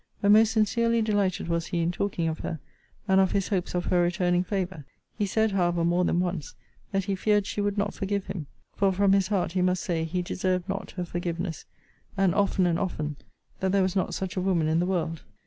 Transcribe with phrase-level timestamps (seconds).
[0.19, 2.59] But most sincerely delighted was he in talking of her;
[3.07, 4.83] and of his hopes of her returning favour.
[5.15, 6.55] He said, however, more than once,
[6.91, 10.03] that he feared she would not forgive him; for, from his heart, he must say,
[10.03, 11.65] he deserved not her forgiveness:
[12.17, 13.15] and often and often,
[13.59, 15.21] that there was not such a woman in the world.